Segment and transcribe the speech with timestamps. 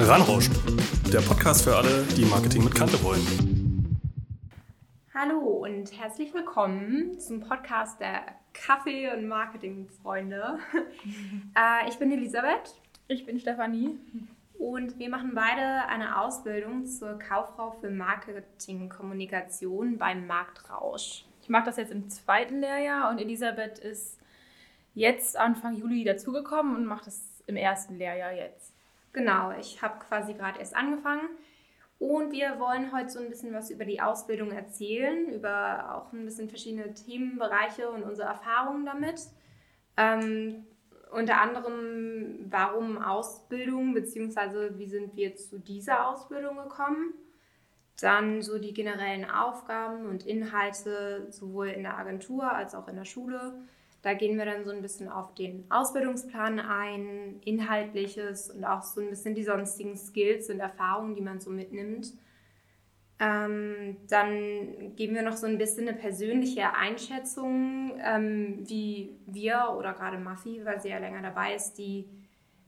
[0.00, 0.54] Ranrauschen,
[1.12, 3.98] der Podcast für alle, die Marketing mit Kante wollen.
[5.12, 10.60] Hallo und herzlich willkommen zum Podcast der Kaffee- und Marketingfreunde.
[11.56, 12.76] äh, ich bin Elisabeth.
[13.08, 13.98] Ich bin Stefanie.
[14.56, 21.24] Und wir machen beide eine Ausbildung zur Kauffrau für Marketingkommunikation beim Marktrausch.
[21.42, 24.16] Ich mache das jetzt im zweiten Lehrjahr und Elisabeth ist
[24.94, 28.67] jetzt Anfang Juli dazugekommen und macht das im ersten Lehrjahr jetzt.
[29.18, 31.28] Genau, ich habe quasi gerade erst angefangen.
[31.98, 36.24] Und wir wollen heute so ein bisschen was über die Ausbildung erzählen, über auch ein
[36.24, 39.22] bisschen verschiedene Themenbereiche und unsere Erfahrungen damit.
[39.96, 40.66] Ähm,
[41.10, 47.12] unter anderem, warum Ausbildung, beziehungsweise wie sind wir zu dieser Ausbildung gekommen.
[48.00, 53.04] Dann so die generellen Aufgaben und Inhalte, sowohl in der Agentur als auch in der
[53.04, 53.66] Schule.
[54.08, 59.02] Da gehen wir dann so ein bisschen auf den Ausbildungsplan ein, Inhaltliches und auch so
[59.02, 62.14] ein bisschen die sonstigen Skills und Erfahrungen, die man so mitnimmt.
[63.20, 69.92] Ähm, dann geben wir noch so ein bisschen eine persönliche Einschätzung, ähm, wie wir oder
[69.92, 72.08] gerade Maffi, weil sie ja länger dabei ist, die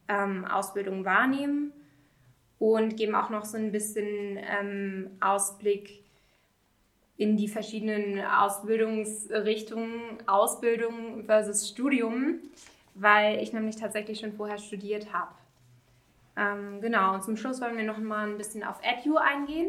[0.08, 1.72] ähm, Ausbildung wahrnehmen
[2.58, 6.04] und geben auch noch so ein bisschen ähm, Ausblick
[7.20, 12.38] in die verschiedenen Ausbildungsrichtungen, Ausbildung versus Studium,
[12.94, 15.34] weil ich nämlich tatsächlich schon vorher studiert habe.
[16.34, 19.68] Ähm, genau, und zum Schluss wollen wir noch mal ein bisschen auf EDU eingehen.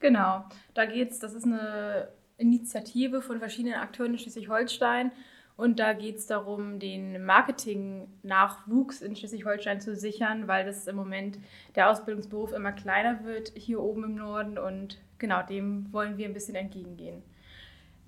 [0.00, 5.12] Genau, da geht's, das ist eine Initiative von verschiedenen Akteuren in Schleswig-Holstein
[5.58, 11.38] und da geht es darum, den Marketing-Nachwuchs in Schleswig-Holstein zu sichern, weil das im Moment
[11.74, 16.34] der Ausbildungsberuf immer kleiner wird hier oben im Norden und genau, dem wollen wir ein
[16.34, 17.22] bisschen entgegengehen.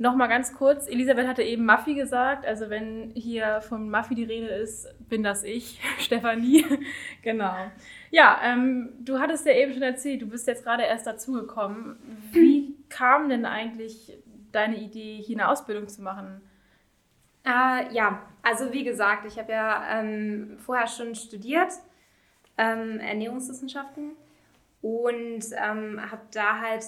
[0.00, 4.46] Nochmal ganz kurz, Elisabeth hatte eben Maffi gesagt, also wenn hier von Maffi die Rede
[4.46, 6.64] ist, bin das ich, Stefanie.
[7.22, 7.54] genau.
[8.10, 11.96] Ja, ähm, du hattest ja eben schon erzählt, du bist jetzt gerade erst dazugekommen.
[12.32, 14.16] Wie kam denn eigentlich
[14.52, 16.40] deine Idee, hier eine Ausbildung zu machen?
[17.44, 21.72] Äh, ja, also wie gesagt, ich habe ja ähm, vorher schon studiert,
[22.56, 24.12] ähm, Ernährungswissenschaften
[24.82, 26.84] und ähm, habe da halt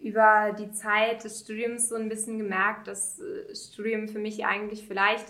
[0.00, 4.86] über die Zeit des Studiums so ein bisschen gemerkt, dass äh, Studium für mich eigentlich
[4.86, 5.26] vielleicht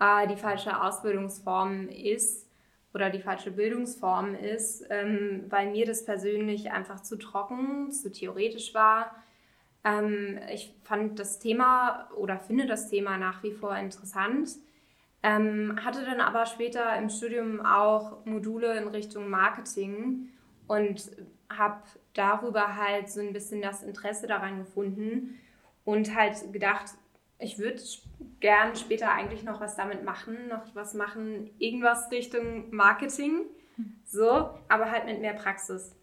[0.00, 2.48] äh, die falsche Ausbildungsform ist
[2.94, 8.72] oder die falsche Bildungsform ist, ähm, weil mir das persönlich einfach zu trocken, zu theoretisch
[8.72, 9.14] war.
[9.84, 14.50] Ähm, ich fand das Thema oder finde das Thema nach wie vor interessant.
[15.22, 20.30] Ähm, hatte dann aber später im Studium auch Module in Richtung Marketing
[20.68, 21.10] und
[21.50, 21.82] habe
[22.14, 25.38] darüber halt so ein bisschen das Interesse daran gefunden
[25.84, 26.92] und halt gedacht,
[27.38, 27.80] ich würde
[28.40, 33.46] gern später eigentlich noch was damit machen, noch was machen, irgendwas Richtung Marketing,
[34.04, 35.94] so, aber halt mit mehr Praxis.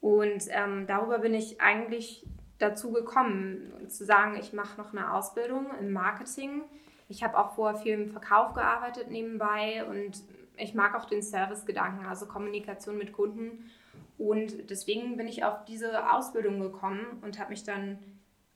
[0.00, 2.26] Und ähm, darüber bin ich eigentlich
[2.58, 6.62] dazu gekommen, zu sagen, ich mache noch eine Ausbildung im Marketing.
[7.08, 10.22] Ich habe auch vorher viel im Verkauf gearbeitet nebenbei und
[10.56, 13.70] ich mag auch den Service-Gedanken, also Kommunikation mit Kunden
[14.18, 17.98] und deswegen bin ich auf diese Ausbildung gekommen und habe mich dann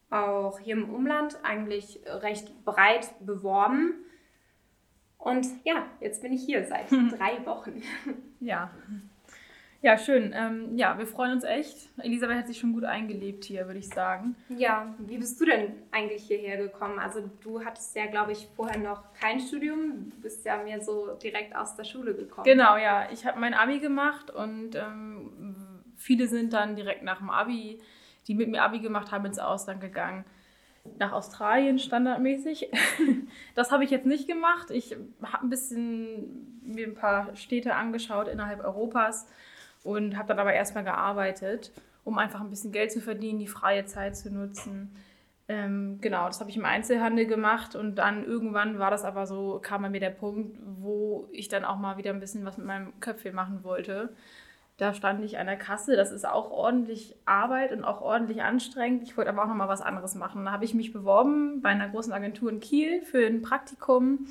[0.09, 4.05] auch hier im Umland eigentlich recht breit beworben.
[5.17, 7.81] Und ja, jetzt bin ich hier seit drei Wochen.
[8.39, 8.71] Ja.
[9.81, 10.33] Ja, schön.
[10.35, 11.89] Ähm, ja, wir freuen uns echt.
[11.97, 14.35] Elisabeth hat sich schon gut eingelebt hier, würde ich sagen.
[14.49, 16.97] Ja, wie bist du denn eigentlich hierher gekommen?
[16.97, 20.09] Also du hattest ja, glaube ich, vorher noch kein Studium.
[20.09, 22.45] Du bist ja mehr so direkt aus der Schule gekommen.
[22.45, 23.07] Genau, ja.
[23.11, 27.79] Ich habe mein Abi gemacht und ähm, viele sind dann direkt nach dem Abi,
[28.27, 30.25] die mit mir Abi gemacht haben, ins Ausland gegangen.
[30.97, 32.69] Nach Australien standardmäßig.
[33.55, 34.69] Das habe ich jetzt nicht gemacht.
[34.69, 39.27] Ich habe ein bisschen mir ein paar Städte angeschaut innerhalb Europas
[39.87, 41.71] und habe dann aber erstmal gearbeitet,
[42.03, 44.93] um einfach ein bisschen Geld zu verdienen, die freie Zeit zu nutzen.
[45.47, 49.59] Ähm, genau, das habe ich im Einzelhandel gemacht und dann irgendwann war das aber so,
[49.63, 52.67] kam bei mir der Punkt, wo ich dann auch mal wieder ein bisschen was mit
[52.67, 54.09] meinem Köpfchen machen wollte.
[54.75, 59.03] Da stand ich an der Kasse, das ist auch ordentlich Arbeit und auch ordentlich anstrengend.
[59.03, 60.43] Ich wollte aber auch noch mal was anderes machen.
[60.43, 64.27] Da habe ich mich beworben bei einer großen Agentur in Kiel für ein Praktikum.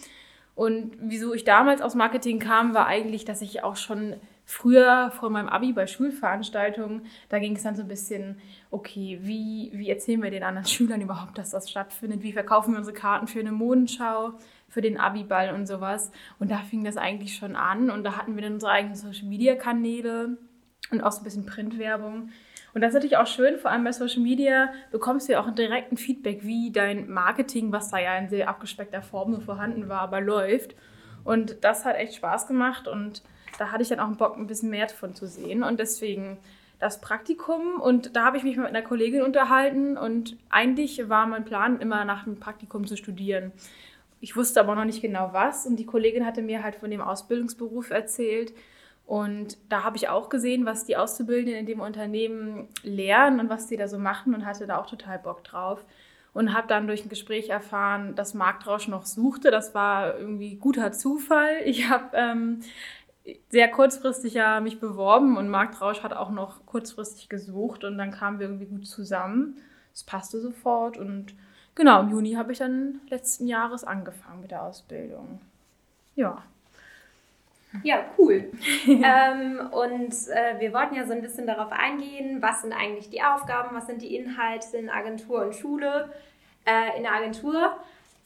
[0.55, 5.28] Und wieso ich damals aus Marketing kam, war eigentlich, dass ich auch schon früher vor
[5.28, 8.38] meinem Abi bei Schulveranstaltungen, da ging es dann so ein bisschen,
[8.70, 12.22] okay, wie, wie erzählen wir den anderen Schülern überhaupt, dass das stattfindet?
[12.22, 14.34] Wie verkaufen wir unsere Karten für eine Modenschau,
[14.69, 16.12] für den Abi-Ball und sowas?
[16.38, 20.38] Und da fing das eigentlich schon an und da hatten wir dann unsere eigenen Social-Media-Kanäle
[20.93, 22.31] und auch so ein bisschen Printwerbung.
[22.72, 25.46] Und das ist natürlich auch schön, vor allem bei Social Media bekommst du ja auch
[25.46, 29.88] einen direkten Feedback, wie dein Marketing, was da ja in sehr abgespeckter Form so vorhanden
[29.88, 30.76] war, aber läuft.
[31.25, 33.22] Und das hat echt Spaß gemacht und
[33.58, 35.62] da hatte ich dann auch Bock, ein bisschen mehr davon zu sehen.
[35.62, 36.38] Und deswegen
[36.79, 41.44] das Praktikum und da habe ich mich mit einer Kollegin unterhalten und eigentlich war mein
[41.44, 43.53] Plan, immer nach dem Praktikum zu studieren.
[44.20, 47.00] Ich wusste aber noch nicht genau was und die Kollegin hatte mir halt von dem
[47.00, 48.53] Ausbildungsberuf erzählt
[49.06, 53.69] und da habe ich auch gesehen, was die Auszubildenden in dem Unternehmen lernen und was
[53.69, 55.82] die da so machen und hatte da auch total Bock drauf
[56.35, 59.50] und habe dann durch ein Gespräch erfahren, dass Marktrausch noch suchte.
[59.50, 61.62] Das war irgendwie guter Zufall.
[61.64, 62.61] Ich habe ähm,
[63.49, 68.11] sehr kurzfristig ja mich beworben und Marc Rausch hat auch noch kurzfristig gesucht und dann
[68.11, 69.56] kamen wir irgendwie gut zusammen.
[69.93, 71.34] Es passte sofort und
[71.75, 75.40] genau, im Juni habe ich dann letzten Jahres angefangen mit der Ausbildung.
[76.14, 76.43] Ja.
[77.82, 78.50] Ja, cool.
[78.87, 83.22] ähm, und äh, wir wollten ja so ein bisschen darauf eingehen, was sind eigentlich die
[83.22, 86.11] Aufgaben, was sind die Inhalte in Agentur und Schule.
[86.64, 87.76] Äh, in der Agentur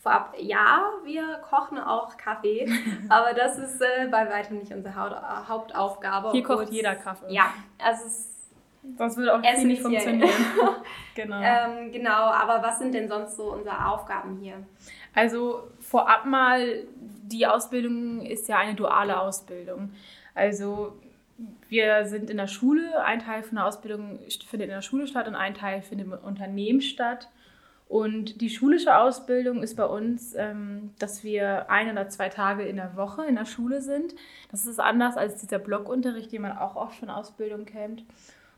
[0.00, 2.67] vorab, ja, wir kochen auch Kaffee,
[3.08, 6.32] aber das ist äh, bei weitem nicht unsere Haupt Hauptaufgabe.
[6.32, 7.32] Hier kocht jeder Kaffee.
[7.32, 8.31] Ja, also es
[8.82, 10.31] das würde auch viel nicht funktionieren.
[11.14, 11.41] genau.
[11.43, 14.55] Ähm, genau, aber was sind denn sonst so unsere Aufgaben hier?
[15.14, 19.93] Also vorab mal, die Ausbildung ist ja eine duale Ausbildung.
[20.35, 20.99] Also
[21.69, 24.19] wir sind in der Schule, ein Teil von der Ausbildung
[24.49, 27.29] findet in der Schule statt und ein Teil findet im Unternehmen statt.
[27.91, 32.77] Und die schulische Ausbildung ist bei uns, ähm, dass wir ein oder zwei Tage in
[32.77, 34.15] der Woche in der Schule sind.
[34.49, 38.05] Das ist anders als dieser Blockunterricht, den man auch oft von Ausbildung kennt.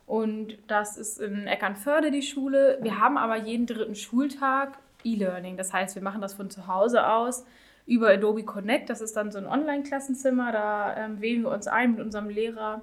[0.07, 2.77] Und das ist in Eckernförde die Schule.
[2.83, 5.57] Wir haben aber jeden dritten Schultag E-Learning.
[5.57, 7.47] Das heißt, wir machen das von zu Hause aus
[7.87, 8.91] über Adobe Connect.
[8.91, 10.53] Das ist dann so ein Online-Klassenzimmer.
[10.53, 12.83] Da ähm, wählen wir uns ein mit unserem Lehrer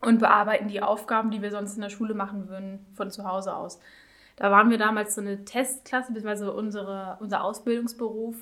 [0.00, 3.54] und bearbeiten die Aufgaben, die wir sonst in der Schule machen würden, von zu Hause
[3.54, 3.80] aus.
[4.36, 8.36] Da waren wir damals so eine Testklasse, beziehungsweise unsere, unser Ausbildungsberuf.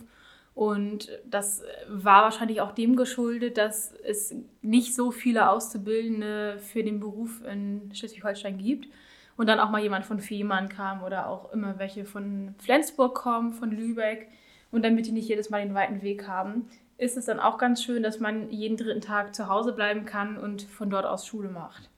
[0.55, 7.01] Und das war wahrscheinlich auch dem geschuldet, dass es nicht so viele Auszubildende für den
[7.01, 8.89] Beruf in Schleswig-Holstein gibt.
[9.37, 13.55] Und dann auch mal jemand von Fehmarn kam oder auch immer welche von Flensburg kommen,
[13.55, 14.29] von Lübeck.
[14.71, 16.69] Und damit die nicht jedes Mal den weiten Weg haben,
[16.99, 20.37] ist es dann auch ganz schön, dass man jeden dritten Tag zu Hause bleiben kann
[20.37, 21.92] und von dort aus Schule macht.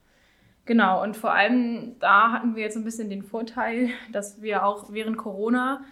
[0.65, 4.91] Genau, und vor allem da hatten wir jetzt ein bisschen den Vorteil, dass wir auch
[4.91, 5.83] während Corona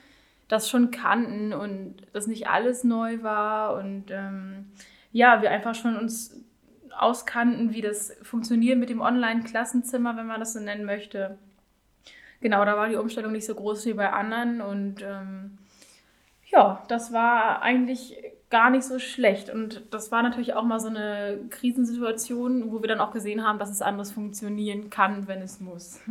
[0.48, 4.72] das schon kannten und das nicht alles neu war und ähm,
[5.12, 6.44] ja, wir einfach schon uns
[6.98, 11.38] auskannten, wie das funktioniert mit dem Online-Klassenzimmer, wenn man das so nennen möchte.
[12.42, 15.58] Genau, da war die Umstellung nicht so groß wie bei anderen und ähm,
[16.52, 18.16] ja, das war eigentlich
[18.54, 19.50] gar nicht so schlecht.
[19.50, 23.58] Und das war natürlich auch mal so eine Krisensituation, wo wir dann auch gesehen haben,
[23.58, 26.00] dass es anders funktionieren kann, wenn es muss.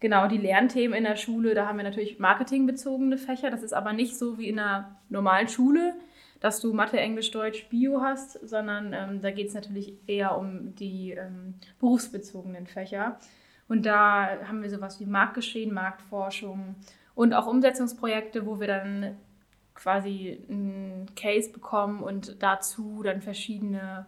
[0.00, 3.50] Genau, die Lernthemen in der Schule, da haben wir natürlich marketingbezogene Fächer.
[3.50, 5.94] Das ist aber nicht so wie in einer normalen Schule,
[6.40, 10.74] dass du Mathe, Englisch, Deutsch, Bio hast, sondern ähm, da geht es natürlich eher um
[10.74, 13.18] die ähm, berufsbezogenen Fächer.
[13.66, 16.74] Und da haben wir sowas wie Marktgeschehen, Marktforschung
[17.14, 19.16] und auch Umsetzungsprojekte, wo wir dann
[19.74, 24.06] quasi einen Case bekommen und dazu dann verschiedene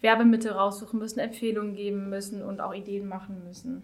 [0.00, 3.82] Werbemittel raussuchen müssen, Empfehlungen geben müssen und auch Ideen machen müssen.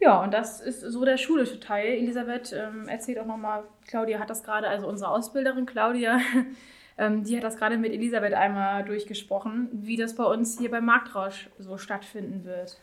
[0.00, 1.86] Ja, und das ist so der schulische Teil.
[1.86, 6.18] Elisabeth ähm, erzählt auch nochmal, Claudia hat das gerade, also unsere Ausbilderin Claudia,
[6.98, 10.84] ähm, die hat das gerade mit Elisabeth einmal durchgesprochen, wie das bei uns hier beim
[10.84, 12.80] Marktrausch so stattfinden wird.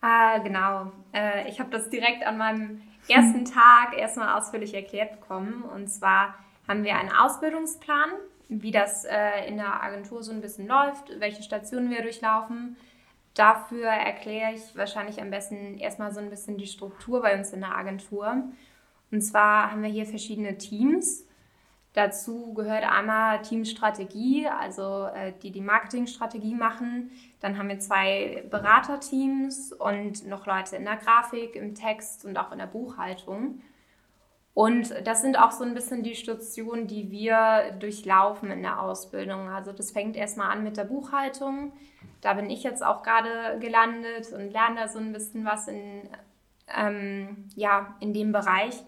[0.00, 0.92] Ah, genau.
[1.12, 5.62] Äh, ich habe das direkt an meinem ersten Tag erstmal ausführlich erklärt bekommen.
[5.62, 6.34] Und zwar
[6.70, 8.10] haben wir einen Ausbildungsplan,
[8.48, 12.76] wie das äh, in der Agentur so ein bisschen läuft, welche Stationen wir durchlaufen.
[13.34, 17.60] Dafür erkläre ich wahrscheinlich am besten erstmal so ein bisschen die Struktur bei uns in
[17.60, 18.44] der Agentur.
[19.10, 21.26] Und zwar haben wir hier verschiedene Teams.
[21.92, 27.10] Dazu gehört einmal Teamstrategie, also äh, die die Marketingstrategie machen.
[27.40, 32.52] Dann haben wir zwei Beraterteams und noch Leute in der Grafik, im Text und auch
[32.52, 33.60] in der Buchhaltung.
[34.52, 39.48] Und das sind auch so ein bisschen die Stationen, die wir durchlaufen in der Ausbildung.
[39.48, 41.72] Also das fängt erstmal an mit der Buchhaltung.
[42.20, 46.08] Da bin ich jetzt auch gerade gelandet und lerne da so ein bisschen was in,
[46.76, 48.82] ähm, ja, in dem Bereich.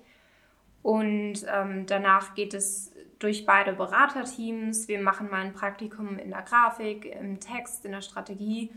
[0.82, 4.88] Und ähm, danach geht es durch beide Beraterteams.
[4.88, 8.72] Wir machen mal ein Praktikum in der Grafik, im Text, in der Strategie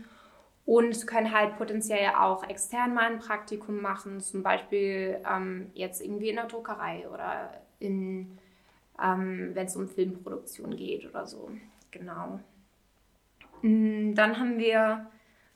[0.66, 6.28] und können halt potenziell auch extern mal ein Praktikum machen, zum Beispiel ähm, jetzt irgendwie
[6.28, 8.36] in der Druckerei oder in,
[9.02, 11.50] ähm, wenn es um Filmproduktion geht oder so.
[11.92, 12.40] Genau.
[13.62, 15.06] Mm, dann haben wir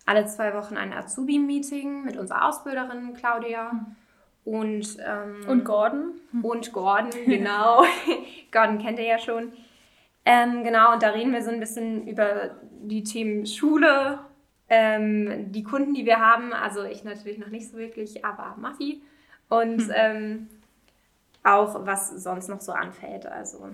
[0.07, 3.87] alle zwei Wochen ein Azubi-Meeting mit unserer Ausbilderin Claudia.
[4.45, 6.13] Und, ähm, und Gordon.
[6.43, 7.83] Und Gordon, genau.
[8.53, 9.53] Gordon kennt ihr ja schon.
[10.25, 14.21] Ähm, genau, und da reden wir so ein bisschen über die Themen Schule,
[14.71, 16.53] ähm, die Kunden, die wir haben.
[16.53, 19.03] Also ich natürlich noch nicht so wirklich, aber Maffi.
[19.49, 19.93] Und hm.
[19.95, 20.49] ähm,
[21.43, 23.27] auch was sonst noch so anfällt.
[23.27, 23.69] Also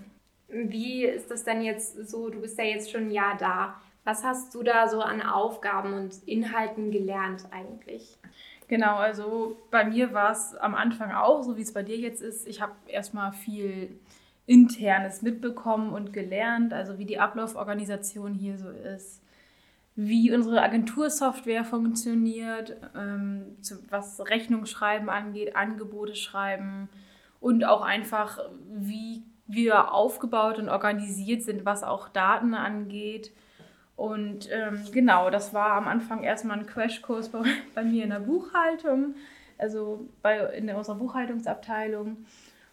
[0.48, 2.30] wie ist das denn jetzt so?
[2.30, 3.80] Du bist ja jetzt schon ein Jahr da.
[4.04, 8.16] Was hast du da so an Aufgaben und Inhalten gelernt eigentlich?
[8.68, 12.22] Genau, also bei mir war es am Anfang auch, so wie es bei dir jetzt
[12.22, 12.46] ist.
[12.46, 13.98] Ich habe erstmal viel
[14.46, 19.22] Internes mitbekommen und gelernt, also wie die Ablauforganisation hier so ist,
[19.96, 23.56] wie unsere Agentursoftware funktioniert, ähm,
[23.88, 26.90] was Rechnungsschreiben angeht, Angebote schreiben
[27.40, 28.38] und auch einfach,
[28.68, 33.32] wie wir aufgebaut und organisiert sind, was auch Daten angeht.
[33.96, 37.42] Und ähm, genau, das war am Anfang erstmal ein Crashkurs bei,
[37.74, 39.14] bei mir in der Buchhaltung,
[39.56, 42.18] also bei, in unserer Buchhaltungsabteilung.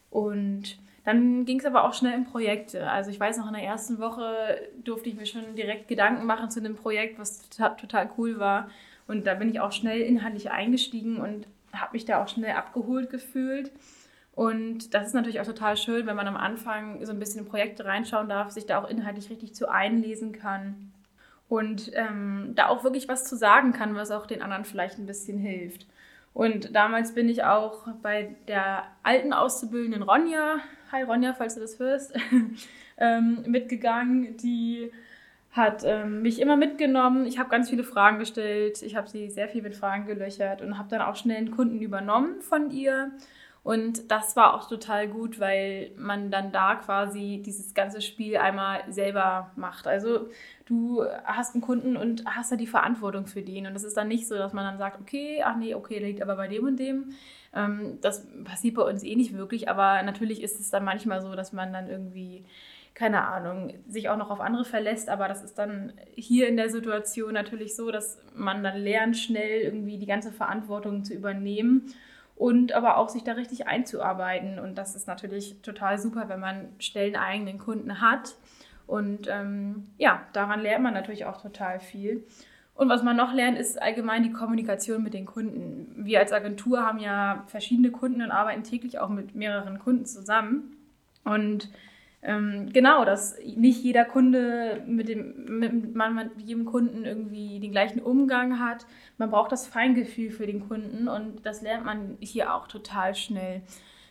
[0.09, 2.89] Und dann ging es aber auch schnell in Projekte.
[2.89, 6.49] Also ich weiß noch, in der ersten Woche durfte ich mir schon direkt Gedanken machen
[6.49, 8.69] zu einem Projekt, was total, cool war.
[9.07, 13.09] Und da bin ich auch schnell inhaltlich eingestiegen und habe mich da auch schnell abgeholt
[13.09, 13.71] gefühlt.
[14.33, 17.49] Und das ist natürlich auch total schön, wenn man am Anfang so ein bisschen in
[17.49, 20.91] Projekte reinschauen darf, sich da auch inhaltlich richtig zu einlesen kann
[21.49, 25.05] und ähm, da auch wirklich was zu sagen kann, was auch den anderen vielleicht ein
[25.05, 25.85] bisschen hilft.
[26.33, 30.55] Und damals bin ich auch bei der alten Auszubildenden Ronja,
[30.93, 32.13] hi Ronja, falls du das hörst,
[32.97, 34.37] ähm, mitgegangen.
[34.37, 34.91] Die
[35.51, 37.25] hat ähm, mich immer mitgenommen.
[37.25, 38.81] Ich habe ganz viele Fragen gestellt.
[38.83, 41.81] Ich habe sie sehr viel mit Fragen gelöchert und habe dann auch schnell einen Kunden
[41.81, 43.11] übernommen von ihr
[43.63, 48.81] und das war auch total gut, weil man dann da quasi dieses ganze Spiel einmal
[48.89, 49.87] selber macht.
[49.87, 50.27] Also
[50.65, 53.65] du hast einen Kunden und hast da die Verantwortung für den.
[53.65, 56.09] Und das ist dann nicht so, dass man dann sagt, okay, ach nee, okay, der
[56.09, 57.13] liegt aber bei dem und dem.
[57.55, 61.35] Ähm, das passiert bei uns eh nicht wirklich, aber natürlich ist es dann manchmal so,
[61.35, 62.45] dass man dann irgendwie
[62.93, 66.69] keine Ahnung, sich auch noch auf andere verlässt, aber das ist dann hier in der
[66.69, 71.91] Situation natürlich so, dass man dann lernt, schnell irgendwie die ganze Verantwortung zu übernehmen
[72.35, 74.59] und aber auch sich da richtig einzuarbeiten.
[74.59, 78.35] Und das ist natürlich total super, wenn man stelleneigenen Kunden hat.
[78.85, 82.23] Und ähm, ja, daran lernt man natürlich auch total viel.
[82.75, 85.93] Und was man noch lernt, ist allgemein die Kommunikation mit den Kunden.
[85.95, 90.75] Wir als Agentur haben ja verschiedene Kunden und arbeiten täglich auch mit mehreren Kunden zusammen.
[91.23, 91.69] Und
[92.23, 97.71] ähm, genau, dass nicht jeder Kunde mit dem, mit, man mit jedem Kunden irgendwie den
[97.71, 98.87] gleichen Umgang hat.
[99.17, 103.61] Man braucht das Feingefühl für den Kunden und das lernt man hier auch total schnell.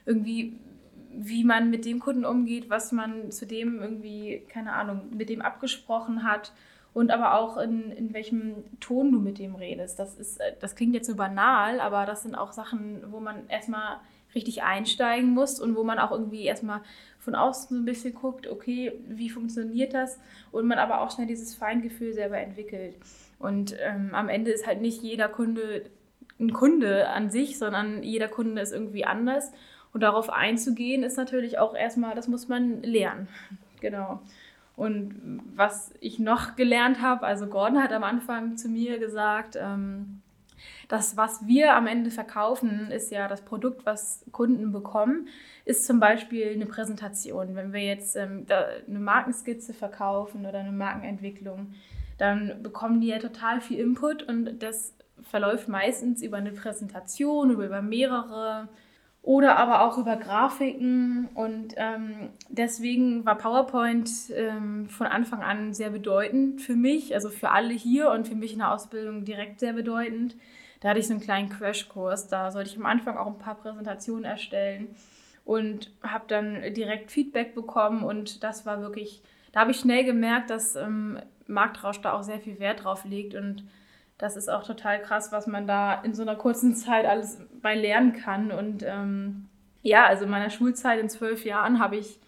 [0.07, 0.61] Irgendwie,
[1.11, 5.43] wie man mit dem Kunden umgeht, was man zu dem irgendwie, keine Ahnung, mit dem
[5.43, 6.53] abgesprochen hat
[6.95, 9.99] und aber auch in, in welchem Ton du mit dem redest.
[9.99, 13.99] Das ist, das klingt jetzt so banal, aber das sind auch Sachen, wo man erstmal
[14.35, 16.81] richtig einsteigen muss und wo man auch irgendwie erstmal
[17.19, 20.19] von außen so ein bisschen guckt, okay, wie funktioniert das?
[20.51, 22.97] Und man aber auch schnell dieses Feingefühl selber entwickelt.
[23.39, 25.85] Und ähm, am Ende ist halt nicht jeder Kunde
[26.43, 29.53] ein Kunde an sich, sondern jeder Kunde ist irgendwie anders.
[29.93, 33.29] Und darauf einzugehen ist natürlich auch erstmal, das muss man lernen.
[33.81, 34.21] Genau.
[34.77, 40.23] Und was ich noch gelernt habe, also Gordon hat am Anfang zu mir gesagt, ähm,
[40.89, 45.29] das, was wir am Ende verkaufen, ist ja das Produkt, was Kunden bekommen,
[45.65, 47.55] ist zum Beispiel eine Präsentation.
[47.55, 51.75] Wenn wir jetzt ähm, eine Markenskizze verkaufen oder eine Markenentwicklung,
[52.19, 57.67] dann bekommen die ja total viel Input und das verläuft meistens über eine Präsentation, über,
[57.67, 58.69] über mehrere
[59.23, 61.29] oder aber auch über Grafiken.
[61.35, 67.51] Und ähm, deswegen war PowerPoint ähm, von Anfang an sehr bedeutend für mich, also für
[67.51, 70.37] alle hier und für mich in der Ausbildung direkt sehr bedeutend.
[70.81, 73.55] Da hatte ich so einen kleinen Crashkurs, da sollte ich am Anfang auch ein paar
[73.55, 74.89] Präsentationen erstellen
[75.45, 80.51] und habe dann direkt Feedback bekommen und das war wirklich, da habe ich schnell gemerkt,
[80.51, 83.65] dass ähm, Marktrausch da auch sehr viel Wert drauf legt und
[84.19, 87.75] das ist auch total krass, was man da in so einer kurzen Zeit alles bei
[87.75, 88.53] lernen kann.
[88.53, 89.49] Und ähm,
[89.83, 92.21] ja, also in meiner Schulzeit in zwölf Jahren habe ich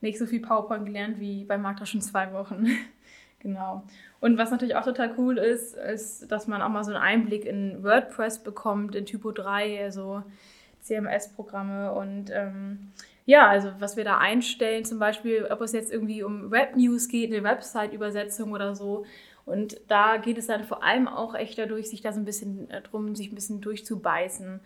[0.00, 2.66] nicht so viel PowerPoint gelernt wie bei Marktrausch in zwei Wochen.
[3.38, 3.82] genau.
[4.20, 7.44] Und was natürlich auch total cool ist, ist, dass man auch mal so einen Einblick
[7.44, 10.22] in WordPress bekommt, in Typo 3, also
[10.80, 12.92] CMS-Programme und ähm,
[13.24, 17.32] ja, also was wir da einstellen, zum Beispiel, ob es jetzt irgendwie um Web-News geht,
[17.32, 19.06] eine Website-Übersetzung oder so.
[19.44, 22.70] Und da geht es dann vor allem auch echt dadurch, sich da so ein bisschen
[22.70, 24.60] äh, drum, sich ein bisschen durchzubeißen.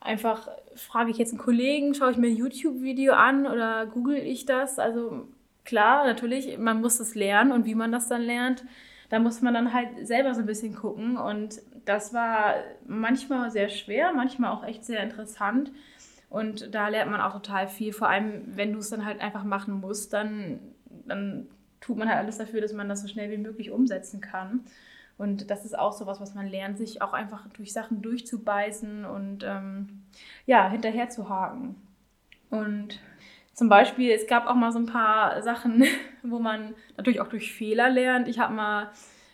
[0.00, 4.46] Einfach frage ich jetzt einen Kollegen, schaue ich mir ein YouTube-Video an oder google ich
[4.46, 4.78] das?
[4.78, 5.28] Also
[5.64, 8.64] klar, natürlich, man muss das lernen und wie man das dann lernt
[9.12, 11.18] da muss man dann halt selber so ein bisschen gucken.
[11.18, 12.54] Und das war
[12.86, 15.70] manchmal sehr schwer, manchmal auch echt sehr interessant.
[16.30, 17.92] Und da lernt man auch total viel.
[17.92, 20.60] Vor allem, wenn du es dann halt einfach machen musst, dann,
[21.06, 21.46] dann
[21.82, 24.60] tut man halt alles dafür, dass man das so schnell wie möglich umsetzen kann.
[25.18, 29.04] Und das ist auch so was, was man lernt, sich auch einfach durch Sachen durchzubeißen
[29.04, 30.04] und ähm,
[30.46, 31.08] ja, hinterher.
[32.50, 33.00] Und
[33.52, 35.84] zum Beispiel, es gab auch mal so ein paar Sachen,
[36.22, 38.26] wo man natürlich auch durch Fehler lernt.
[38.26, 38.90] Ich habe mal,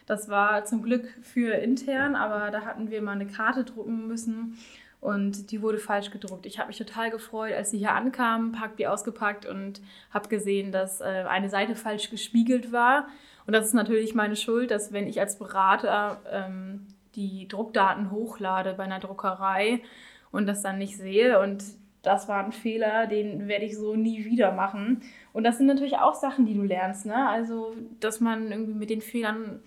[0.06, 4.58] das war zum Glück für intern, aber da hatten wir mal eine Karte drucken müssen
[5.00, 6.46] und die wurde falsch gedruckt.
[6.46, 10.72] Ich habe mich total gefreut, als sie hier ankam, habe die ausgepackt und habe gesehen,
[10.72, 13.08] dass äh, eine Seite falsch gespiegelt war.
[13.46, 18.74] Und das ist natürlich meine Schuld, dass wenn ich als Berater ähm, die Druckdaten hochlade
[18.74, 19.82] bei einer Druckerei
[20.30, 21.62] und das dann nicht sehe und
[22.02, 25.02] das war ein Fehler, den werde ich so nie wieder machen.
[25.32, 27.28] Und das sind natürlich auch Sachen, die du lernst, ne?
[27.28, 29.60] Also, dass man irgendwie mit den Fehlern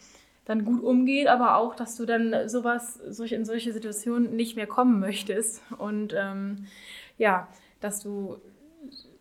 [0.51, 4.67] dann gut umgeht, aber auch, dass du dann sowas, solch, in solche Situationen nicht mehr
[4.67, 5.61] kommen möchtest.
[5.77, 6.67] Und ähm,
[7.17, 7.47] ja,
[7.79, 8.37] dass du,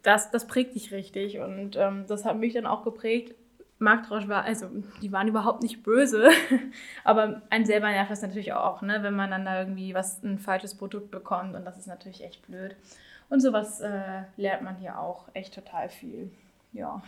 [0.03, 1.39] das, das prägt dich richtig.
[1.39, 3.35] Und ähm, das hat mich dann auch geprägt.
[3.79, 4.69] Marktrausch war, also
[5.01, 6.29] die waren überhaupt nicht böse,
[7.05, 8.99] aber ein selber nervt das natürlich auch, ne?
[9.01, 12.47] wenn man dann da irgendwie was, ein falsches Produkt bekommt und das ist natürlich echt
[12.47, 12.77] blöd.
[13.31, 16.31] Und sowas äh, lernt man hier auch echt total viel.
[16.73, 17.03] Ja.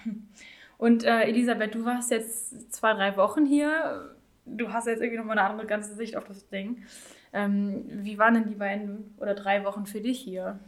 [0.83, 4.17] Und äh, Elisabeth, du warst jetzt zwei, drei Wochen hier.
[4.47, 6.83] Du hast jetzt irgendwie nochmal eine andere ganze Sicht auf das Ding.
[7.33, 10.59] Ähm, wie waren denn die beiden oder drei Wochen für dich hier?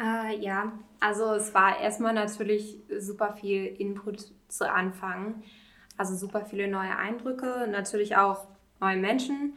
[0.00, 5.44] Äh, ja, also es war erstmal natürlich super viel Input zu Anfang.
[5.96, 8.48] Also super viele neue Eindrücke, natürlich auch
[8.80, 9.52] neue Menschen.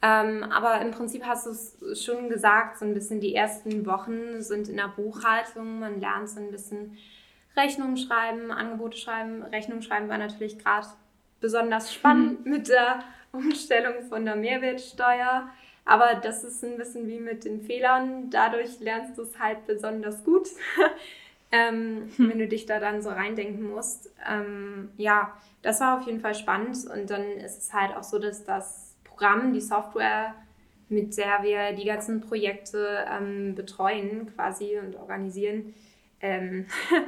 [0.00, 4.42] Ähm, aber im Prinzip hast du es schon gesagt, so ein bisschen die ersten Wochen
[4.42, 5.80] sind in der Buchhaltung.
[5.80, 6.96] Man lernt so ein bisschen
[7.56, 9.42] Rechnungen schreiben, Angebote schreiben.
[9.42, 10.86] Rechnungen schreiben war natürlich gerade
[11.40, 12.52] besonders spannend mhm.
[12.52, 13.00] mit der
[13.32, 15.48] Umstellung von der Mehrwertsteuer.
[15.84, 18.28] Aber das ist ein bisschen wie mit den Fehlern.
[18.30, 20.48] Dadurch lernst du es halt besonders gut,
[21.52, 22.28] ähm, hm.
[22.28, 24.10] wenn du dich da dann so reindenken musst.
[24.28, 25.32] Ähm, ja,
[25.62, 26.76] das war auf jeden Fall spannend.
[26.92, 30.34] Und dann ist es halt auch so, dass das Programm, die Software,
[30.88, 35.72] mit der wir die ganzen Projekte ähm, betreuen quasi und organisieren,
[36.20, 36.66] ähm,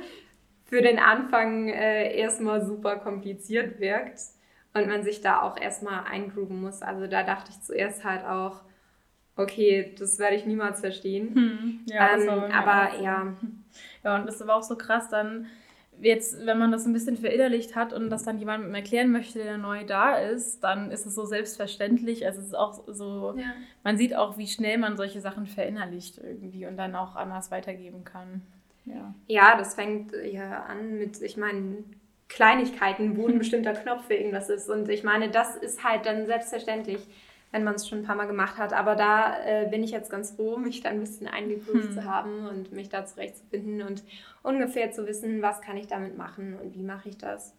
[0.68, 4.20] für den Anfang äh, erstmal super kompliziert wirkt
[4.74, 6.83] und man sich da auch erstmal eingrooven muss.
[6.83, 8.61] Also da dachte ich zuerst halt auch,
[9.37, 11.35] okay, das werde ich niemals verstehen.
[11.35, 13.02] Hm, ja, ähm, aber auch.
[13.02, 13.37] ja.
[14.02, 15.46] Ja, und das war auch so krass dann,
[16.00, 19.59] jetzt, wenn man das ein bisschen verinnerlicht hat und das dann jemandem erklären möchte, der
[19.59, 22.26] neu da ist, dann ist es so selbstverständlich.
[22.26, 23.52] Also es ist auch so, ja.
[23.85, 28.04] man sieht auch, wie schnell man solche Sachen verinnerlicht irgendwie und dann auch anders weitergeben
[28.04, 28.42] kann.
[28.88, 31.85] Ja, ja das fängt ja an mit, ich meine,
[32.29, 34.68] Kleinigkeiten, wo ein bestimmter Knopf für irgendwas ist.
[34.68, 37.01] Und ich meine, das ist halt dann selbstverständlich,
[37.51, 38.72] wenn man es schon ein paar Mal gemacht hat.
[38.72, 41.92] Aber da äh, bin ich jetzt ganz froh, mich da ein bisschen eingeprüft hm.
[41.92, 44.03] zu haben und mich da zurechtzufinden und
[44.42, 47.55] ungefähr zu wissen, was kann ich damit machen und wie mache ich das.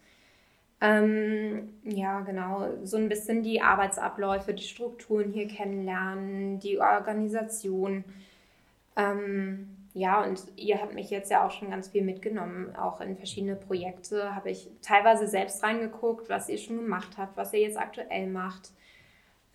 [0.81, 2.69] Ähm, ja, genau.
[2.83, 8.05] So ein bisschen die Arbeitsabläufe, die Strukturen hier kennenlernen, die Organisation.
[8.95, 13.17] Ähm, ja, und ihr habt mich jetzt ja auch schon ganz viel mitgenommen, auch in
[13.17, 14.35] verschiedene Projekte.
[14.35, 18.69] Habe ich teilweise selbst reingeguckt, was ihr schon gemacht habt, was ihr jetzt aktuell macht.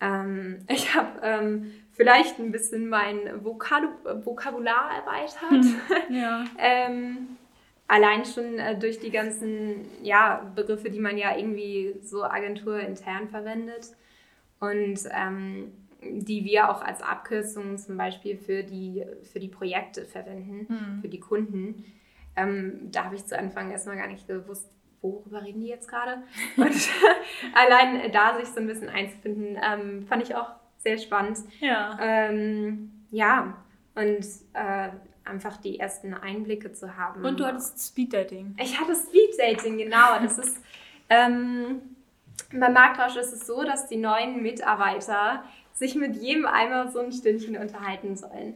[0.01, 3.89] Ähm, ich habe ähm, vielleicht ein bisschen mein Vokal
[4.23, 5.65] Vokabular erweitert.
[6.09, 6.43] Ja.
[6.57, 7.37] ähm,
[7.87, 13.95] allein schon äh, durch die ganzen ja, Begriffe, die man ja irgendwie so agenturintern verwendet.
[14.59, 15.71] Und ähm,
[16.11, 21.01] die wir auch als Abkürzung zum Beispiel für die, für die Projekte verwenden, mhm.
[21.01, 21.85] für die Kunden.
[22.35, 24.69] Ähm, da habe ich zu Anfang erstmal gar nicht gewusst,
[25.01, 26.23] worüber reden die jetzt gerade.
[26.57, 26.75] Und
[27.53, 31.39] allein da sich so ein bisschen einzufinden, ähm, fand ich auch sehr spannend.
[31.59, 31.97] Ja.
[31.99, 33.57] Ähm, ja,
[33.95, 34.89] und äh,
[35.23, 37.25] einfach die ersten Einblicke zu haben.
[37.25, 38.55] Und du hattest Speeddating.
[38.61, 40.19] Ich hatte Speeddating, genau.
[40.21, 40.61] Das ist.
[41.09, 41.81] Ähm,
[42.51, 45.43] beim Marktrausch ist es so, dass die neuen Mitarbeiter
[45.75, 48.55] sich mit jedem einmal so ein Stündchen unterhalten sollen.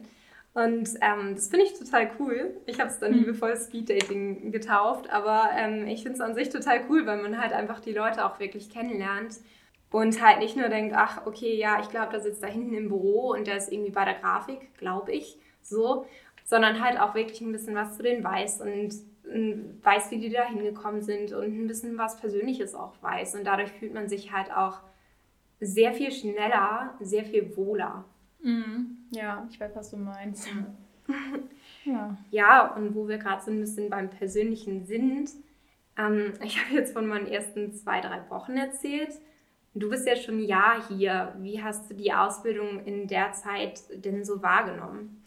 [0.52, 2.56] Und ähm, das finde ich total cool.
[2.66, 3.20] Ich habe es dann hm.
[3.20, 7.52] liebevoll Speeddating getauft, aber ähm, ich finde es an sich total cool, weil man halt
[7.52, 9.36] einfach die Leute auch wirklich kennenlernt
[9.92, 12.88] und halt nicht nur denkt, ach, okay, ja, ich glaube, der sitzt da hinten im
[12.88, 16.06] Büro und der ist irgendwie bei der Grafik, glaube ich, so,
[16.44, 18.92] sondern halt auch wirklich ein bisschen was zu denen weiß und
[19.82, 23.36] weiß, wie die da hingekommen sind und ein bisschen was Persönliches auch weiß.
[23.36, 24.80] Und dadurch fühlt man sich halt auch
[25.60, 28.04] sehr viel schneller, sehr viel wohler.
[28.42, 28.96] Mhm.
[29.10, 30.48] Ja, ich weiß, was du meinst.
[31.84, 32.16] ja.
[32.30, 35.30] ja, und wo wir gerade so ein bisschen beim Persönlichen sind,
[35.96, 39.12] ähm, ich habe jetzt von meinen ersten zwei, drei Wochen erzählt.
[39.74, 41.34] Du bist ja schon ein Jahr hier.
[41.38, 45.22] Wie hast du die Ausbildung in der Zeit denn so wahrgenommen?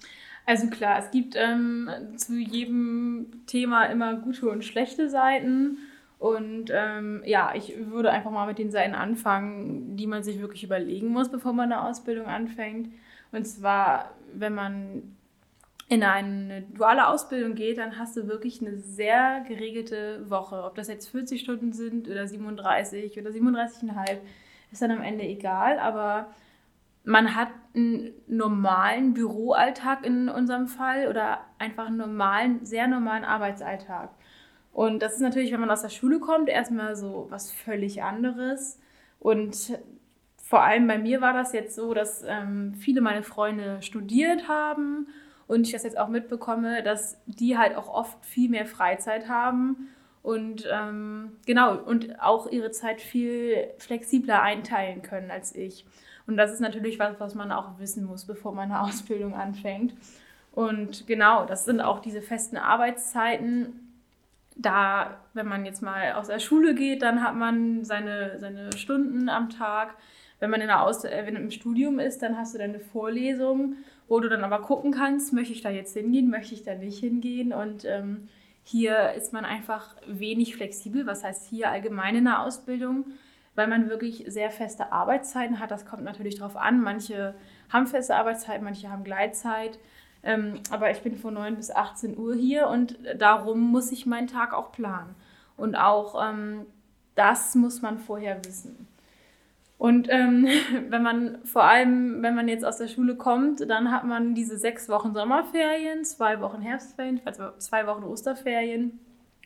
[0.45, 5.77] Also klar, es gibt ähm, zu jedem Thema immer gute und schlechte Seiten.
[6.23, 10.63] Und ähm, ja, ich würde einfach mal mit den Seiten anfangen, die man sich wirklich
[10.63, 12.93] überlegen muss, bevor man eine Ausbildung anfängt.
[13.33, 15.17] Und zwar, wenn man
[15.89, 20.63] in eine duale Ausbildung geht, dann hast du wirklich eine sehr geregelte Woche.
[20.63, 24.19] Ob das jetzt 40 Stunden sind oder 37 oder 37,5,
[24.71, 25.77] ist dann am Ende egal.
[25.77, 26.27] Aber
[27.03, 34.11] man hat einen normalen Büroalltag in unserem Fall oder einfach einen normalen, sehr normalen Arbeitsalltag.
[34.73, 38.79] Und das ist natürlich, wenn man aus der Schule kommt, erstmal so was völlig anderes.
[39.19, 39.79] Und
[40.37, 45.07] vor allem bei mir war das jetzt so, dass ähm, viele meiner Freunde studiert haben
[45.47, 49.89] und ich das jetzt auch mitbekomme, dass die halt auch oft viel mehr Freizeit haben
[50.23, 55.85] und ähm, genau und auch ihre Zeit viel flexibler einteilen können als ich.
[56.25, 59.93] Und das ist natürlich was, was man auch wissen muss, bevor man eine Ausbildung anfängt.
[60.53, 63.82] Und genau, das sind auch diese festen Arbeitszeiten.
[64.55, 69.29] Da, wenn man jetzt mal aus der Schule geht, dann hat man seine, seine Stunden
[69.29, 69.95] am Tag.
[70.39, 73.77] Wenn man in der Aus äh, wenn im Studium ist, dann hast du deine Vorlesung,
[74.07, 76.99] wo du dann aber gucken kannst, möchte ich da jetzt hingehen, möchte ich da nicht
[76.99, 77.53] hingehen.
[77.53, 78.29] Und ähm,
[78.63, 81.05] hier ist man einfach wenig flexibel.
[81.05, 83.05] Was heißt hier allgemein in der Ausbildung?
[83.55, 85.71] weil man wirklich sehr feste Arbeitszeiten hat.
[85.71, 86.81] Das kommt natürlich darauf an.
[86.81, 87.35] Manche
[87.69, 89.79] haben feste Arbeitszeiten, manche haben Gleitzeit.
[90.23, 94.27] Ähm, aber ich bin von 9 bis 18 Uhr hier und darum muss ich meinen
[94.27, 95.15] Tag auch planen.
[95.57, 96.65] Und auch ähm,
[97.15, 98.87] das muss man vorher wissen.
[99.77, 100.47] Und ähm,
[100.89, 104.57] wenn man vor allem, wenn man jetzt aus der Schule kommt, dann hat man diese
[104.57, 107.21] sechs Wochen Sommerferien, zwei Wochen Herbstferien,
[107.57, 108.99] zwei Wochen Osterferien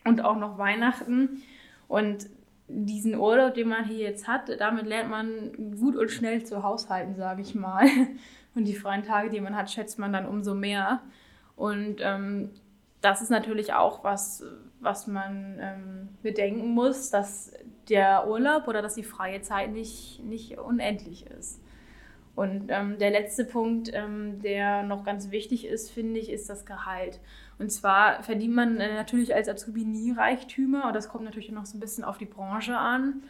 [0.05, 1.41] und auch noch Weihnachten.
[1.87, 2.27] Und
[2.67, 7.15] diesen Urlaub, den man hier jetzt hat, damit lernt man gut und schnell zu haushalten,
[7.15, 7.87] sage ich mal.
[8.57, 11.01] Und die freien Tage, die man hat, schätzt man dann umso mehr.
[11.55, 12.49] Und ähm,
[13.01, 14.43] das ist natürlich auch was,
[14.79, 17.53] was man ähm, bedenken muss, dass
[17.87, 21.61] der Urlaub oder dass die freie Zeit nicht, nicht unendlich ist.
[22.35, 26.65] Und ähm, der letzte Punkt, ähm, der noch ganz wichtig ist, finde ich, ist das
[26.65, 27.19] Gehalt.
[27.59, 31.65] Und zwar verdient man äh, natürlich als Azubi nie Reichtümer und das kommt natürlich noch
[31.67, 33.21] so ein bisschen auf die Branche an.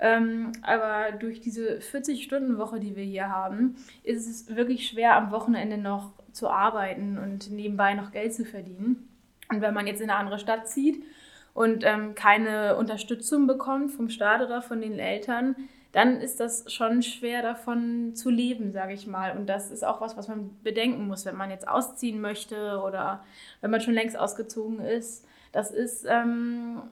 [0.00, 5.76] Ähm, aber durch diese 40-Stunden-Woche, die wir hier haben, ist es wirklich schwer, am Wochenende
[5.76, 9.08] noch zu arbeiten und nebenbei noch Geld zu verdienen.
[9.50, 11.04] Und wenn man jetzt in eine andere Stadt zieht
[11.52, 15.54] und ähm, keine Unterstützung bekommt vom Staat oder von den Eltern,
[15.92, 19.36] dann ist das schon schwer davon zu leben, sage ich mal.
[19.36, 23.24] Und das ist auch was, was man bedenken muss, wenn man jetzt ausziehen möchte oder
[23.60, 25.26] wenn man schon längst ausgezogen ist.
[25.52, 26.82] Das ist, ähm,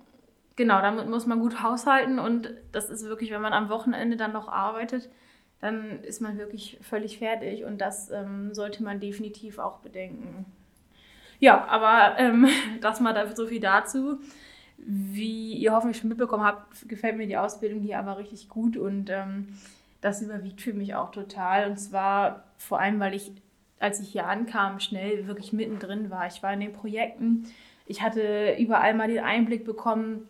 [0.59, 4.33] genau, damit muss man gut haushalten und das ist wirklich, wenn man am Wochenende dann
[4.33, 5.09] noch arbeitet,
[5.61, 10.45] dann ist man wirklich völlig fertig und das ähm, sollte man definitiv auch bedenken.
[11.41, 12.47] Ja, aber ähm,
[12.83, 14.19] das mal so viel dazu
[14.79, 19.11] wie ihr hoffentlich schon mitbekommen habt, gefällt mir die Ausbildung hier aber richtig gut und
[19.11, 19.49] ähm,
[20.01, 21.69] das überwiegt für mich auch total.
[21.69, 23.33] Und zwar vor allem, weil ich,
[23.81, 26.27] als ich hier ankam, schnell wirklich mittendrin war.
[26.29, 27.47] Ich war in den Projekten,
[27.87, 30.29] ich hatte überall mal den Einblick bekommen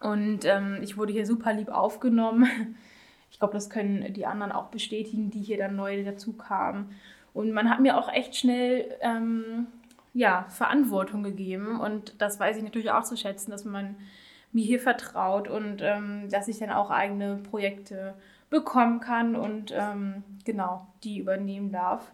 [0.00, 2.76] und ähm, ich wurde hier super lieb aufgenommen.
[3.30, 6.96] Ich glaube, das können die anderen auch bestätigen, die hier dann neu dazu kamen.
[7.34, 9.66] Und man hat mir auch echt schnell ähm,
[10.14, 11.78] ja, Verantwortung gegeben.
[11.78, 13.96] Und das weiß ich natürlich auch zu schätzen, dass man
[14.52, 18.14] mir hier vertraut und ähm, dass ich dann auch eigene Projekte
[18.50, 22.12] bekommen kann und ähm, genau die übernehmen darf.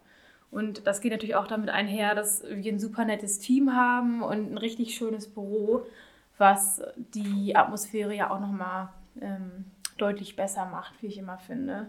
[0.51, 4.53] Und das geht natürlich auch damit einher, dass wir ein super nettes Team haben und
[4.53, 5.87] ein richtig schönes Büro,
[6.39, 8.89] was die Atmosphäre ja auch nochmal
[9.21, 9.67] ähm,
[9.99, 11.89] deutlich besser macht, wie ich immer finde.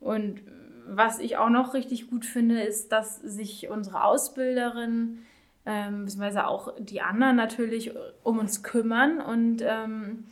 [0.00, 0.40] Und
[0.86, 5.18] was ich auch noch richtig gut finde, ist, dass sich unsere Ausbilderin,
[5.66, 10.24] ähm, beziehungsweise auch die anderen natürlich, um uns kümmern und ähm,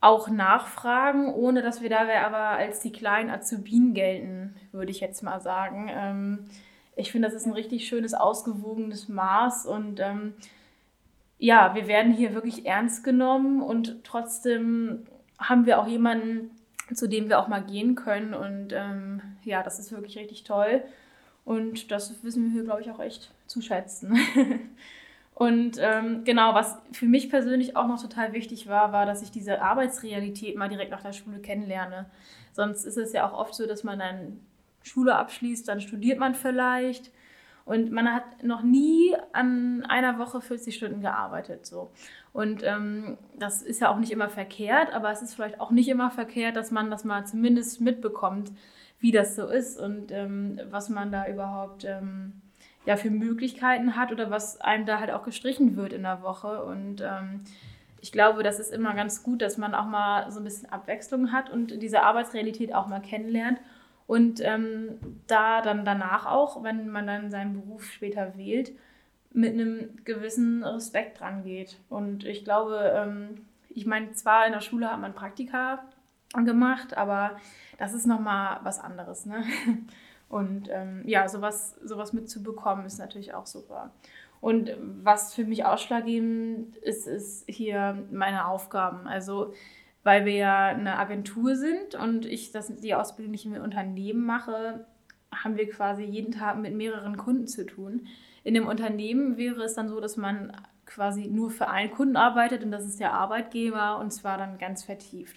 [0.00, 5.22] auch nachfragen, ohne dass wir dabei aber als die kleinen Azubinen gelten, würde ich jetzt
[5.22, 5.88] mal sagen.
[5.90, 6.44] Ähm,
[6.94, 10.34] ich finde, das ist ein richtig schönes, ausgewogenes Maß und ähm,
[11.38, 15.06] ja, wir werden hier wirklich ernst genommen und trotzdem
[15.38, 16.50] haben wir auch jemanden,
[16.92, 18.34] zu dem wir auch mal gehen können.
[18.34, 20.82] Und ähm, ja, das ist wirklich richtig toll.
[21.44, 24.18] Und das wissen wir hier, glaube ich, auch echt zu schätzen.
[25.34, 29.30] und ähm, genau, was für mich persönlich auch noch total wichtig war, war, dass ich
[29.30, 32.06] diese Arbeitsrealität mal direkt nach der Schule kennenlerne.
[32.52, 34.40] Sonst ist es ja auch oft so, dass man dann
[34.82, 37.10] Schule abschließt, dann studiert man vielleicht
[37.64, 41.64] und man hat noch nie an einer Woche 40 Stunden gearbeitet.
[41.64, 41.90] So.
[42.32, 45.88] Und ähm, das ist ja auch nicht immer verkehrt, aber es ist vielleicht auch nicht
[45.88, 48.52] immer verkehrt, dass man das mal zumindest mitbekommt,
[49.00, 52.32] wie das so ist und ähm, was man da überhaupt ähm,
[52.86, 56.64] ja, für Möglichkeiten hat oder was einem da halt auch gestrichen wird in der Woche.
[56.64, 57.40] Und ähm,
[58.00, 61.32] ich glaube, das ist immer ganz gut, dass man auch mal so ein bisschen Abwechslung
[61.32, 63.58] hat und diese Arbeitsrealität auch mal kennenlernt.
[64.06, 68.72] Und ähm, da dann danach auch, wenn man dann seinen Beruf später wählt,
[69.32, 71.78] mit einem gewissen Respekt dran geht.
[71.88, 75.84] Und ich glaube, ähm, ich meine, zwar in der Schule hat man Praktika
[76.44, 77.36] gemacht, aber
[77.78, 79.26] das ist nochmal was anderes.
[79.26, 79.44] Ne?
[80.28, 83.90] Und ähm, ja, sowas, sowas mitzubekommen ist natürlich auch super.
[84.40, 84.70] Und
[85.02, 89.06] was für mich ausschlaggebend ist, ist hier meine Aufgaben.
[89.06, 89.54] Also,
[90.04, 94.86] weil wir ja eine Agentur sind und ich das, die Ausbildung nicht im Unternehmen mache,
[95.34, 98.06] haben wir quasi jeden Tag mit mehreren Kunden zu tun.
[98.44, 100.52] In dem Unternehmen wäre es dann so, dass man
[100.86, 104.84] quasi nur für einen Kunden arbeitet und das ist der Arbeitgeber und zwar dann ganz
[104.84, 105.36] vertieft.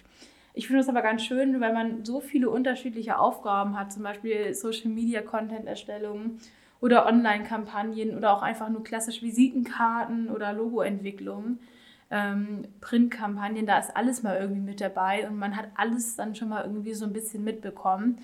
[0.52, 4.52] Ich finde das aber ganz schön, weil man so viele unterschiedliche Aufgaben hat, zum Beispiel
[4.54, 6.38] Social Media Content Erstellung
[6.80, 11.58] oder Online-Kampagnen oder auch einfach nur klassisch Visitenkarten oder Logoentwicklung,
[12.10, 16.48] ähm, Printkampagnen, da ist alles mal irgendwie mit dabei und man hat alles dann schon
[16.48, 18.18] mal irgendwie so ein bisschen mitbekommen.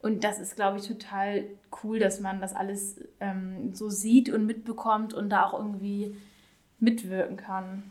[0.00, 1.44] Und das ist, glaube ich, total
[1.82, 6.14] cool, dass man das alles ähm, so sieht und mitbekommt und da auch irgendwie
[6.78, 7.84] mitwirken kann.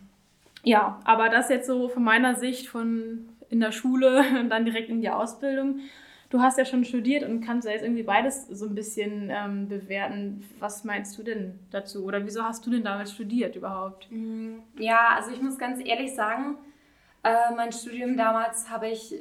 [0.63, 4.89] Ja, aber das jetzt so von meiner Sicht von in der Schule und dann direkt
[4.89, 5.79] in die Ausbildung
[6.33, 9.69] du hast ja schon studiert und kannst ja jetzt irgendwie beides so ein bisschen ähm,
[9.69, 10.43] bewerten.
[10.57, 12.05] Was meinst du denn dazu?
[12.05, 14.07] Oder wieso hast du denn damals studiert überhaupt?
[14.09, 16.57] Mm, ja, also ich muss ganz ehrlich sagen,
[17.21, 19.13] äh, mein Studium damals habe ich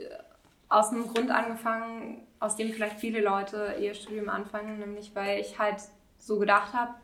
[0.70, 5.58] aus einem Grund angefangen, aus dem vielleicht viele Leute ihr Studium anfangen, nämlich weil ich
[5.58, 5.82] halt
[6.16, 6.94] so gedacht habe,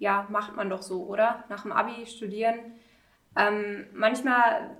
[0.00, 1.44] ja, macht man doch so, oder?
[1.48, 2.58] Nach dem Abi studieren.
[3.36, 4.76] Ähm, manchmal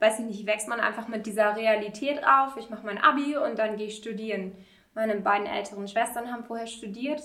[0.00, 2.56] weiß ich nicht, wächst man einfach mit dieser Realität auf.
[2.56, 4.52] Ich mache mein Abi und dann gehe ich studieren.
[4.94, 7.22] Meine beiden älteren Schwestern haben vorher studiert.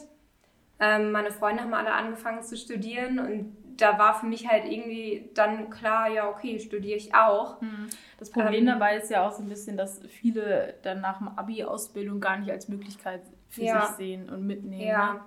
[0.80, 5.30] Ähm, meine Freunde haben alle angefangen zu studieren und da war für mich halt irgendwie
[5.34, 7.62] dann klar, ja, okay, studiere ich auch.
[7.62, 7.88] Hm.
[8.18, 11.30] Das Problem ähm, dabei ist ja auch so ein bisschen, dass viele dann nach dem
[11.30, 13.86] Abi-Ausbildung gar nicht als Möglichkeit für ja.
[13.86, 14.82] sich sehen und mitnehmen.
[14.82, 15.20] Ja, ne?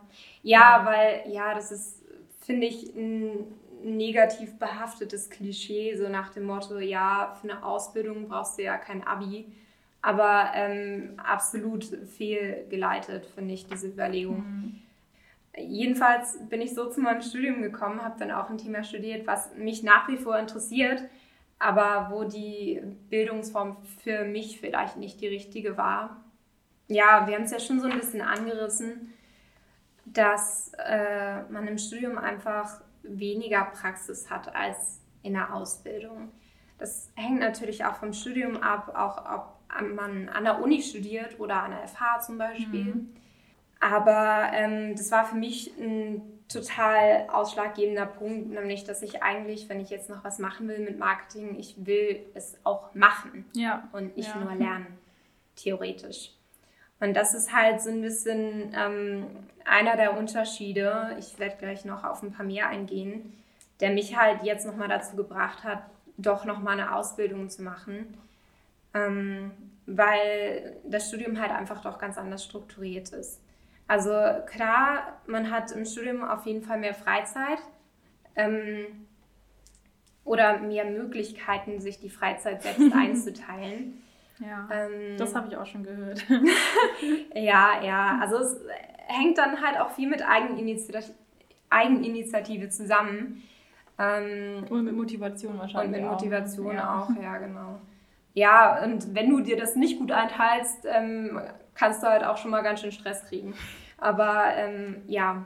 [0.43, 2.03] ja, ja, weil, ja, das ist,
[2.41, 3.47] finde ich, ein
[3.85, 9.07] negativ behaftetes Klischee, so nach dem Motto, ja, für eine Ausbildung brauchst du ja kein
[9.07, 9.47] Abi.
[10.01, 14.39] Aber ähm, absolut fehlgeleitet, finde ich, diese Überlegung.
[14.39, 14.83] Mhm.
[15.57, 19.55] Jedenfalls bin ich so zu meinem Studium gekommen, habe dann auch ein Thema studiert, was
[19.55, 21.03] mich nach wie vor interessiert,
[21.59, 26.23] aber wo die Bildungsform für mich vielleicht nicht die richtige war.
[26.89, 29.13] Ja, wir haben es ja schon so ein bisschen angerissen,
[30.05, 36.33] dass äh, man im Studium einfach weniger Praxis hat als in der Ausbildung.
[36.79, 41.63] Das hängt natürlich auch vom Studium ab, auch ob man an der Uni studiert oder
[41.63, 42.85] an der FH zum Beispiel.
[42.85, 43.15] Mhm.
[43.81, 49.81] Aber ähm, das war für mich ein total ausschlaggebender Punkt, nämlich, dass ich eigentlich, wenn
[49.81, 53.89] ich jetzt noch was machen will mit Marketing, ich will es auch machen ja.
[53.93, 54.41] und nicht ja.
[54.41, 54.99] nur lernen,
[55.57, 56.33] theoretisch.
[57.03, 59.27] Und das ist halt so ein bisschen ähm,
[59.65, 61.17] einer der Unterschiede.
[61.19, 63.43] Ich werde gleich noch auf ein paar mehr eingehen,
[63.81, 65.83] der mich halt jetzt nochmal dazu gebracht hat,
[66.17, 68.17] doch nochmal eine Ausbildung zu machen.
[68.95, 69.51] Ähm,
[69.87, 73.41] weil das Studium halt einfach doch ganz anders strukturiert ist.
[73.89, 74.13] Also
[74.47, 77.59] klar, man hat im Studium auf jeden Fall mehr Freizeit
[78.37, 78.87] ähm,
[80.25, 84.05] oder mehr Möglichkeiten, sich die Freizeit selbst einzuteilen.
[84.47, 86.25] Ja, ähm, das habe ich auch schon gehört.
[87.35, 88.61] ja, ja, also es
[89.07, 91.15] hängt dann halt auch viel mit Eigeninitiative,
[91.71, 93.43] Eigeninitiative zusammen.
[93.99, 96.01] Ähm, und mit Motivation wahrscheinlich.
[96.01, 97.09] Und mit Motivation auch, ja.
[97.09, 97.79] auch, ja, genau.
[98.35, 101.41] Ja, und wenn du dir das nicht gut einteilst, ähm,
[101.75, 103.55] kannst du halt auch schon mal ganz schön Stress kriegen.
[103.99, 105.45] Aber ähm, ja,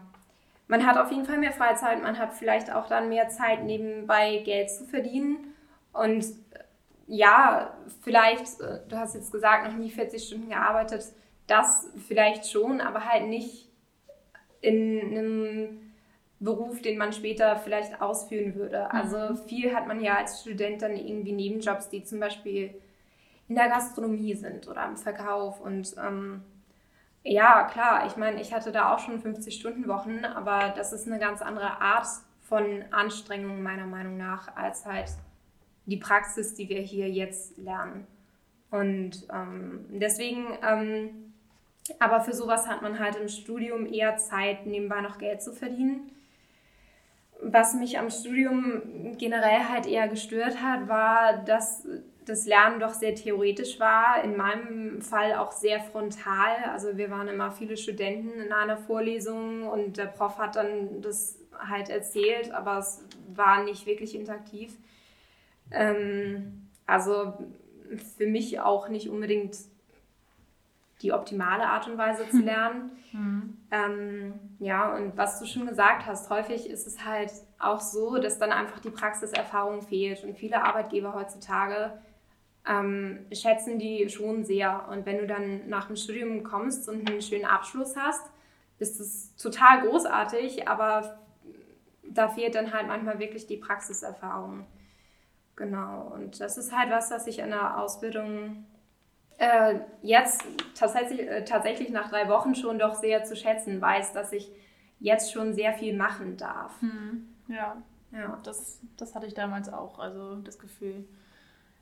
[0.68, 4.42] man hat auf jeden Fall mehr Freizeit, man hat vielleicht auch dann mehr Zeit, nebenbei
[4.44, 5.54] Geld zu verdienen.
[5.92, 6.24] Und
[7.06, 11.04] ja, vielleicht, äh, du hast jetzt gesagt, noch nie 40 Stunden gearbeitet,
[11.46, 13.68] das vielleicht schon, aber halt nicht
[14.60, 15.86] in einem
[16.40, 18.90] Beruf, den man später vielleicht ausführen würde.
[18.92, 19.36] Also mhm.
[19.48, 22.74] viel hat man ja als Student dann irgendwie Nebenjobs, die zum Beispiel
[23.48, 25.60] in der Gastronomie sind oder im Verkauf.
[25.60, 26.42] Und ähm,
[27.22, 31.42] ja, klar, ich meine, ich hatte da auch schon 50-Stunden-Wochen, aber das ist eine ganz
[31.42, 32.06] andere Art
[32.42, 35.10] von Anstrengung meiner Meinung nach als halt
[35.86, 38.06] die Praxis, die wir hier jetzt lernen.
[38.70, 41.32] Und ähm, deswegen, ähm,
[41.98, 46.10] aber für sowas hat man halt im Studium eher Zeit, nebenbei noch Geld zu verdienen.
[47.40, 51.86] Was mich am Studium generell halt eher gestört hat, war, dass
[52.24, 56.56] das Lernen doch sehr theoretisch war, in meinem Fall auch sehr frontal.
[56.72, 61.38] Also wir waren immer viele Studenten in einer Vorlesung und der Prof hat dann das
[61.56, 64.76] halt erzählt, aber es war nicht wirklich interaktiv.
[65.70, 67.34] Ähm, also
[68.16, 69.56] für mich auch nicht unbedingt
[71.02, 72.90] die optimale Art und Weise zu lernen.
[73.12, 73.56] Mhm.
[73.70, 78.38] Ähm, ja, und was du schon gesagt hast, häufig ist es halt auch so, dass
[78.38, 80.24] dann einfach die Praxiserfahrung fehlt.
[80.24, 81.92] Und viele Arbeitgeber heutzutage
[82.66, 84.88] ähm, schätzen die schon sehr.
[84.90, 88.24] Und wenn du dann nach dem Studium kommst und einen schönen Abschluss hast,
[88.78, 91.18] ist es total großartig, aber
[92.02, 94.66] da fehlt dann halt manchmal wirklich die Praxiserfahrung.
[95.56, 98.66] Genau, und das ist halt was, was ich an der Ausbildung
[99.38, 104.32] äh, jetzt tatsächlich, äh, tatsächlich nach drei Wochen schon doch sehr zu schätzen weiß, dass
[104.32, 104.50] ich
[104.98, 106.80] jetzt schon sehr viel machen darf.
[106.80, 107.28] Hm.
[107.48, 108.38] Ja, ja.
[108.44, 111.06] Das, das hatte ich damals auch, also das Gefühl,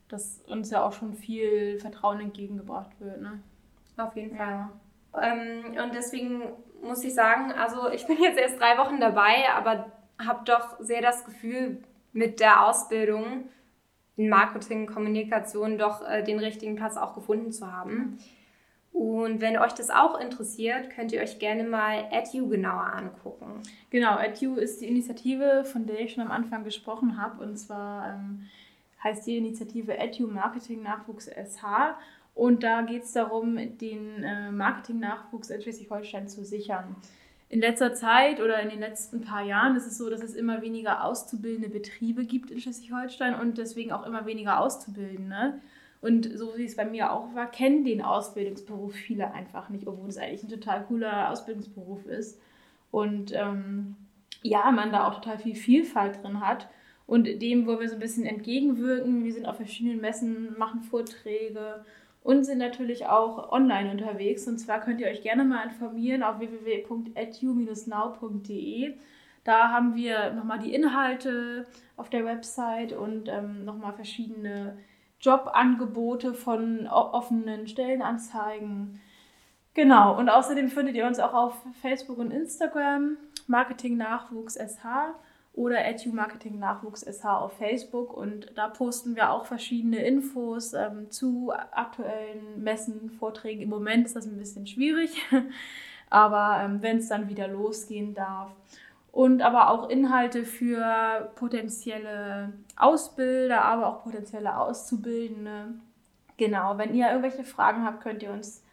[0.08, 3.20] dass uns ja auch schon viel Vertrauen entgegengebracht wird.
[3.20, 3.40] Ne?
[3.96, 4.68] Auf jeden Fall.
[5.14, 5.22] Ja.
[5.22, 6.42] Ähm, und deswegen
[6.82, 9.92] muss ich sagen, also ich bin jetzt erst drei Wochen dabei, aber
[10.24, 11.82] habe doch sehr das Gefühl,
[12.12, 13.48] mit der Ausbildung
[14.16, 18.18] in Marketing, Kommunikation doch äh, den richtigen Platz auch gefunden zu haben.
[18.92, 23.60] Und wenn euch das auch interessiert, könnt ihr euch gerne mal EdU genauer angucken.
[23.90, 27.42] Genau, EdU ist die Initiative, von der ich schon am Anfang gesprochen habe.
[27.42, 28.44] Und zwar ähm,
[29.02, 31.96] heißt die Initiative EdU Marketing Nachwuchs SH.
[32.36, 36.96] Und da geht es darum, den äh, Marketing-Nachwuchs in Schleswig-Holstein zu sichern
[37.48, 40.62] in letzter Zeit oder in den letzten paar Jahren ist es so, dass es immer
[40.62, 45.60] weniger auszubildende Betriebe gibt in Schleswig-Holstein und deswegen auch immer weniger Auszubildende.
[46.00, 50.08] Und so wie es bei mir auch war, kennen den Ausbildungsberuf viele einfach nicht, obwohl
[50.08, 52.40] es eigentlich ein total cooler Ausbildungsberuf ist.
[52.90, 53.96] Und ähm,
[54.42, 56.68] ja, man da auch total viel Vielfalt drin hat.
[57.06, 61.84] Und dem, wo wir so ein bisschen entgegenwirken, wir sind auf verschiedenen Messen, machen Vorträge
[62.24, 64.48] und sind natürlich auch online unterwegs.
[64.48, 68.94] Und zwar könnt ihr euch gerne mal informieren auf www.edu-now.de.
[69.44, 74.78] Da haben wir nochmal die Inhalte auf der Website und ähm, nochmal verschiedene
[75.20, 79.02] Jobangebote von offenen Stellenanzeigen.
[79.74, 85.14] Genau, und außerdem findet ihr uns auch auf Facebook und Instagram, Marketing Nachwuchs SH
[85.54, 91.10] oder Edu Marketing Nachwuchs SH auf Facebook und da posten wir auch verschiedene Infos ähm,
[91.10, 93.62] zu aktuellen Messen, Vorträgen.
[93.62, 95.16] Im Moment ist das ein bisschen schwierig,
[96.10, 98.50] aber ähm, wenn es dann wieder losgehen darf.
[99.12, 105.74] Und aber auch Inhalte für potenzielle Ausbilder, aber auch potenzielle Auszubildende.
[106.36, 108.64] Genau, wenn ihr irgendwelche Fragen habt, könnt ihr uns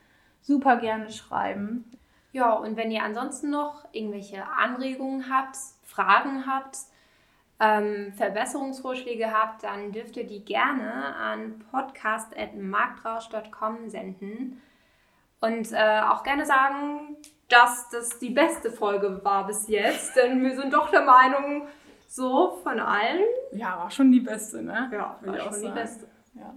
[0.41, 1.85] super gerne schreiben.
[2.31, 5.57] Ja, und wenn ihr ansonsten noch irgendwelche Anregungen habt,
[5.91, 6.77] Fragen habt,
[7.59, 14.59] ähm, Verbesserungsvorschläge habt, dann dürft ihr die gerne an podcast.marktrausch.com senden.
[15.39, 17.15] Und äh, auch gerne sagen,
[17.49, 21.67] dass das die beste Folge war bis jetzt, denn wir sind doch der Meinung,
[22.07, 23.23] so von allen.
[23.51, 24.89] Ja, war schon die beste, ne?
[24.91, 25.65] Ja, war schon sagen.
[25.65, 26.07] die beste.
[26.33, 26.53] Ja,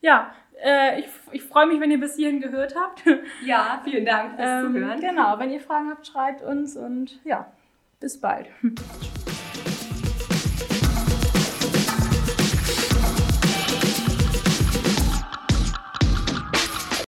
[0.00, 0.32] ja
[0.62, 3.02] äh, ich, ich freue mich, wenn ihr bis hierhin gehört habt.
[3.44, 5.00] Ja, vielen Dank fürs ähm, Zuhören.
[5.00, 7.50] Genau, wenn ihr Fragen habt, schreibt uns und ja.
[8.00, 8.46] Bis bald.